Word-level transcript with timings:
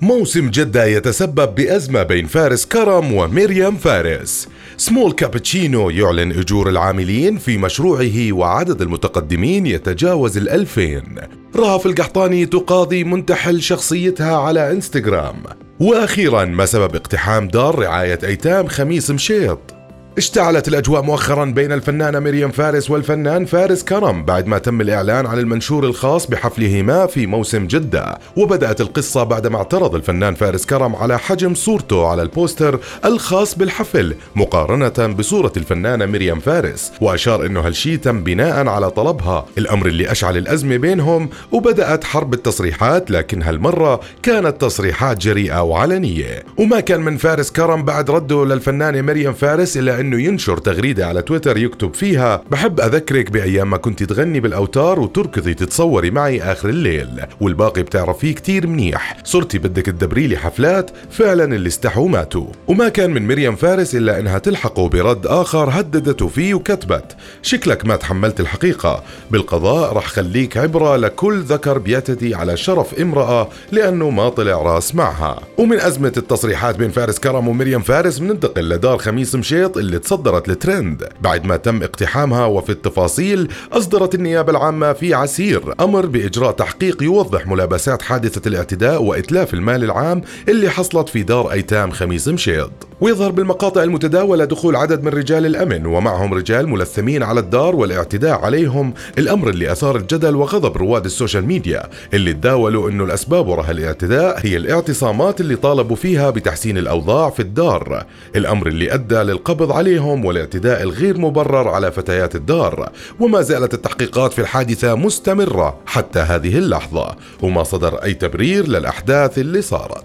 موسم 0.00 0.50
جدة 0.50 0.84
يتسبب 0.84 1.54
بأزمة 1.54 2.02
بين 2.02 2.26
فارس 2.26 2.66
كرم 2.66 3.12
وميريام 3.12 3.76
فارس. 3.76 4.48
سمول 4.76 5.12
كابتشينو 5.12 5.90
يعلن 5.90 6.32
أجور 6.32 6.68
العاملين 6.68 7.38
في 7.38 7.58
مشروعه 7.58 8.32
وعدد 8.32 8.82
المتقدمين 8.82 9.66
يتجاوز 9.66 10.36
الألفين. 10.36 11.14
رهف 11.56 11.86
القحطاني 11.86 12.46
تقاضي 12.46 13.04
منتحل 13.04 13.62
شخصيتها 13.62 14.36
على 14.36 14.72
إنستغرام. 14.72 15.42
وأخيرا 15.80 16.44
ما 16.44 16.66
سبب 16.66 16.94
اقتحام 16.94 17.48
دار 17.48 17.78
رعاية 17.78 18.18
أيتام 18.24 18.66
خميس 18.66 19.10
مشيط. 19.10 19.75
اشتعلت 20.18 20.68
الأجواء 20.68 21.02
مؤخرا 21.02 21.44
بين 21.44 21.72
الفنانة 21.72 22.18
مريم 22.18 22.50
فارس 22.50 22.90
والفنان 22.90 23.44
فارس 23.44 23.84
كرم 23.84 24.24
بعد 24.24 24.46
ما 24.46 24.58
تم 24.58 24.80
الإعلان 24.80 25.26
عن 25.26 25.38
المنشور 25.38 25.84
الخاص 25.84 26.26
بحفلهما 26.26 27.06
في 27.06 27.26
موسم 27.26 27.66
جدة. 27.66 28.18
وبدأت 28.36 28.80
القصة 28.80 29.24
بعدما 29.24 29.56
اعترض 29.56 29.94
الفنان 29.94 30.34
فارس 30.34 30.66
كرم 30.66 30.96
على 30.96 31.18
حجم 31.18 31.54
صورته 31.54 32.06
على 32.06 32.22
البوستر 32.22 32.80
الخاص 33.04 33.54
بالحفل 33.54 34.14
مقارنة 34.36 35.14
بصورة 35.14 35.52
الفنانة 35.56 36.06
مريم 36.06 36.40
فارس. 36.40 36.92
وأشار 37.00 37.46
أنه 37.46 37.60
هالشي 37.60 37.96
تم 37.96 38.24
بناء 38.24 38.68
على 38.68 38.90
طلبها. 38.90 39.46
الأمر 39.58 39.86
اللي 39.86 40.10
أشعل 40.10 40.36
الأزمة 40.36 40.76
بينهم 40.76 41.28
وبدأت 41.52 42.04
حرب 42.04 42.34
التصريحات 42.34 43.10
لكن 43.10 43.42
هالمرة 43.42 44.00
كانت 44.22 44.60
تصريحات 44.60 45.18
جريئة 45.18 45.62
وعلنية. 45.62 46.42
وما 46.56 46.80
كان 46.80 47.00
من 47.00 47.16
فارس 47.16 47.50
كرم 47.50 47.84
بعد 47.84 48.10
رده 48.10 48.44
للفنانة 48.44 49.00
مريم 49.00 49.32
فارس 49.32 49.76
إلا 49.76 50.05
أنه 50.06 50.22
ينشر 50.22 50.58
تغريدة 50.58 51.06
على 51.06 51.22
تويتر 51.22 51.56
يكتب 51.56 51.94
فيها 51.94 52.42
بحب 52.50 52.80
أذكرك 52.80 53.30
بأيام 53.30 53.70
ما 53.70 53.76
كنت 53.76 54.02
تغني 54.02 54.40
بالأوتار 54.40 55.00
وتركضي 55.00 55.54
تتصوري 55.54 56.10
معي 56.10 56.42
آخر 56.42 56.68
الليل 56.68 57.08
والباقي 57.40 57.82
بتعرفيه 57.82 58.34
كتير 58.34 58.66
منيح 58.66 59.16
صرتي 59.24 59.58
بدك 59.58 59.86
تدبري 59.86 60.26
لي 60.26 60.36
حفلات 60.36 60.90
فعلا 61.10 61.44
اللي 61.44 61.68
استحوا 61.68 62.08
ماتوا. 62.08 62.46
وما 62.66 62.88
كان 62.88 63.10
من 63.10 63.28
مريم 63.28 63.56
فارس 63.56 63.94
إلا 63.94 64.20
إنها 64.20 64.38
تلحقه 64.38 64.88
برد 64.88 65.26
آخر 65.26 65.70
هددته 65.72 66.28
فيه 66.28 66.54
وكتبت 66.54 67.16
شكلك 67.42 67.86
ما 67.86 67.96
تحملت 67.96 68.40
الحقيقة 68.40 69.02
بالقضاء 69.30 69.92
رح 69.92 70.06
خليك 70.06 70.56
عبره 70.56 70.96
لكل 70.96 71.40
ذكر 71.40 71.78
بيعتدي 71.78 72.34
على 72.34 72.56
شرف 72.56 72.94
امرأة 73.00 73.48
لأنه 73.72 74.10
ما 74.10 74.28
طلع 74.28 74.62
راس 74.62 74.94
معها. 74.94 75.40
ومن 75.58 75.80
أزمة 75.80 76.12
التصريحات 76.16 76.76
بين 76.76 76.90
فارس 76.90 77.18
كرم 77.18 77.48
ومريم 77.48 77.80
فارس 77.80 78.18
بننتقل 78.18 78.68
لدار 78.68 78.98
خميس 78.98 79.34
مشيط 79.34 79.76
اللي 79.76 79.95
تصدرت 79.98 80.48
الترند 80.48 81.08
بعد 81.20 81.44
ما 81.44 81.56
تم 81.56 81.82
اقتحامها 81.82 82.46
وفي 82.46 82.70
التفاصيل 82.70 83.48
أصدرت 83.72 84.14
النيابة 84.14 84.50
العامة 84.50 84.92
في 84.92 85.14
عسير 85.14 85.74
أمر 85.80 86.06
بإجراء 86.06 86.52
تحقيق 86.52 87.02
يوضح 87.02 87.46
ملابسات 87.46 88.02
حادثة 88.02 88.48
الاعتداء 88.48 89.02
وإتلاف 89.02 89.54
المال 89.54 89.84
العام 89.84 90.22
اللي 90.48 90.70
حصلت 90.70 91.08
في 91.08 91.22
دار 91.22 91.52
أيتام 91.52 91.90
خميس 91.90 92.28
مشيط. 92.28 92.70
ويظهر 93.00 93.30
بالمقاطع 93.30 93.82
المتداولة 93.82 94.44
دخول 94.44 94.76
عدد 94.76 95.02
من 95.02 95.08
رجال 95.08 95.46
الأمن 95.46 95.86
ومعهم 95.86 96.34
رجال 96.34 96.68
ملثمين 96.68 97.22
على 97.22 97.40
الدار 97.40 97.76
والاعتداء 97.76 98.40
عليهم 98.40 98.94
الأمر 99.18 99.48
اللي 99.48 99.72
أثار 99.72 99.96
الجدل 99.96 100.36
وغضب 100.36 100.76
رواد 100.76 101.04
السوشيال 101.04 101.46
ميديا 101.46 101.82
اللي 102.14 102.32
تداولوا 102.32 102.90
أنه 102.90 103.04
الأسباب 103.04 103.48
وراء 103.48 103.70
الاعتداء 103.70 104.40
هي 104.46 104.56
الاعتصامات 104.56 105.40
اللي 105.40 105.56
طالبوا 105.56 105.96
فيها 105.96 106.30
بتحسين 106.30 106.78
الأوضاع 106.78 107.30
في 107.30 107.40
الدار. 107.40 108.06
الأمر 108.36 108.66
اللي 108.66 108.94
أدى 108.94 109.14
للقبض 109.14 109.72
عليهم 109.86 110.24
والاعتداء 110.24 110.82
الغير 110.82 111.18
مبرر 111.18 111.68
على 111.68 111.92
فتيات 111.92 112.34
الدار 112.34 112.92
وما 113.20 113.42
زالت 113.42 113.74
التحقيقات 113.74 114.32
في 114.32 114.38
الحادثة 114.38 114.94
مستمرة 114.94 115.78
حتى 115.86 116.18
هذه 116.18 116.58
اللحظة. 116.58 117.16
وما 117.42 117.62
صدر 117.62 117.94
أي 118.02 118.14
تبرير 118.14 118.68
للأحداث 118.68 119.38
اللي 119.38 119.62
صارت. 119.62 120.04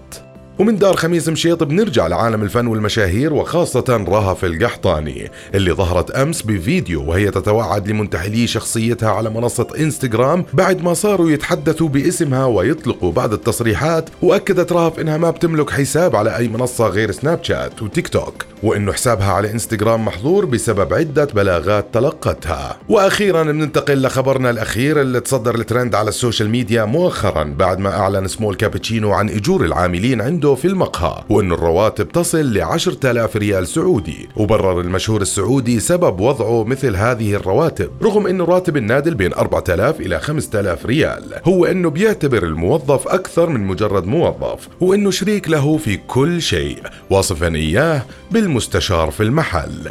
ومن 0.62 0.76
دار 0.76 0.96
خميس 0.96 1.28
مشيط 1.28 1.62
بنرجع 1.62 2.06
لعالم 2.06 2.42
الفن 2.42 2.66
والمشاهير 2.66 3.32
وخاصة 3.32 3.84
رهف 4.08 4.44
القحطاني 4.44 5.30
اللي 5.54 5.72
ظهرت 5.72 6.10
أمس 6.10 6.42
بفيديو 6.42 7.10
وهي 7.10 7.30
تتوعد 7.30 7.88
لمنتحلي 7.88 8.46
شخصيتها 8.46 9.10
على 9.10 9.30
منصة 9.30 9.66
إنستغرام 9.78 10.44
بعد 10.52 10.82
ما 10.82 10.94
صاروا 10.94 11.30
يتحدثوا 11.30 11.88
باسمها 11.88 12.44
ويطلقوا 12.44 13.12
بعض 13.12 13.32
التصريحات 13.32 14.10
وأكدت 14.22 14.72
رهف 14.72 15.00
إنها 15.00 15.16
ما 15.16 15.30
بتملك 15.30 15.70
حساب 15.70 16.16
على 16.16 16.36
أي 16.36 16.48
منصة 16.48 16.86
غير 16.86 17.10
سناب 17.10 17.44
شات 17.44 17.82
وتيك 17.82 18.08
توك 18.08 18.44
وإنه 18.62 18.92
حسابها 18.92 19.32
على 19.32 19.50
إنستغرام 19.50 20.04
محظور 20.04 20.44
بسبب 20.44 20.94
عدة 20.94 21.24
بلاغات 21.24 21.86
تلقتها. 21.92 22.78
وأخيرا 22.88 23.42
بننتقل 23.42 24.02
لخبرنا 24.02 24.50
الأخير 24.50 25.00
اللي 25.00 25.20
تصدر 25.20 25.54
الترند 25.54 25.94
على 25.94 26.08
السوشيال 26.08 26.50
ميديا 26.50 26.84
مؤخرا 26.84 27.44
بعد 27.44 27.78
ما 27.78 27.96
أعلن 27.96 28.28
سمول 28.28 28.54
كابتشينو 28.54 29.12
عن 29.12 29.28
أجور 29.28 29.64
العاملين 29.64 30.20
عنده 30.20 30.51
في 30.54 30.64
المقهى 30.64 31.24
وأن 31.28 31.52
الرواتب 31.52 32.08
تصل 32.08 32.52
ل 32.52 32.60
10000 32.60 33.36
ريال 33.36 33.68
سعودي. 33.68 34.28
وبرر 34.36 34.80
المشهور 34.80 35.20
السعودي 35.22 35.80
سبب 35.80 36.20
وضعه 36.20 36.64
مثل 36.64 36.96
هذه 36.96 37.34
الرواتب 37.34 37.90
رغم 38.02 38.26
أن 38.26 38.40
راتب 38.40 38.76
النادل 38.76 39.14
بين 39.14 39.34
4000 39.34 40.00
إلى 40.00 40.20
5000 40.20 40.86
ريال. 40.86 41.40
هو 41.44 41.64
أنه 41.64 41.90
بيعتبر 41.90 42.42
الموظف 42.42 43.08
أكثر 43.08 43.48
من 43.48 43.60
مجرد 43.60 44.06
موظف 44.06 44.68
وأنه 44.80 45.10
شريك 45.10 45.48
له 45.48 45.76
في 45.76 45.96
كل 45.96 46.42
شيء. 46.42 46.82
واصفا 47.10 47.54
إياه 47.54 48.02
بالمستشار 48.30 49.10
في 49.10 49.22
المحل. 49.22 49.90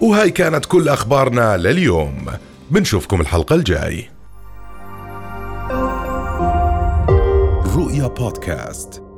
وهاي 0.00 0.30
كانت 0.30 0.66
كل 0.66 0.88
أخبارنا 0.88 1.56
لليوم. 1.56 2.26
بنشوفكم 2.70 3.20
الحلقة 3.20 3.54
الجاي. 3.54 4.08
رؤيا 7.76 8.06
بودكاست. 8.06 9.09